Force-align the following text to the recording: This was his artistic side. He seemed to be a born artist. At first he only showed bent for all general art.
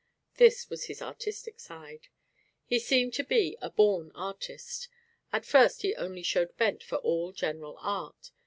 This 0.37 0.67
was 0.67 0.85
his 0.85 0.99
artistic 0.99 1.59
side. 1.59 2.07
He 2.65 2.79
seemed 2.79 3.13
to 3.13 3.23
be 3.23 3.55
a 3.61 3.69
born 3.69 4.11
artist. 4.15 4.89
At 5.31 5.45
first 5.45 5.83
he 5.83 5.93
only 5.95 6.23
showed 6.23 6.57
bent 6.57 6.81
for 6.81 6.97
all 6.97 7.31
general 7.31 7.77
art. 7.79 8.31